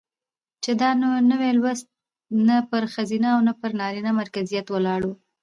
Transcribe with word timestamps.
چې 0.63 0.71
دا 0.81 0.89
نوى 1.31 1.51
لوست 1.59 1.85
نه 2.47 2.57
پر 2.69 2.83
ښځينه 2.93 3.27
او 3.35 3.39
نه 3.47 3.53
پر 3.59 3.71
نرينه 3.79 4.11
مرکزيت 4.19 4.65
ولاړ 4.71 5.01
و، 5.05 5.11